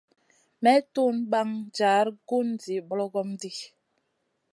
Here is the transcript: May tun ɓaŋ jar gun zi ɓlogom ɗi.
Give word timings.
May 0.63 0.79
tun 0.93 1.15
ɓaŋ 1.31 1.49
jar 1.77 2.07
gun 2.27 2.47
zi 2.63 2.75
ɓlogom 2.89 3.29
ɗi. 3.39 3.51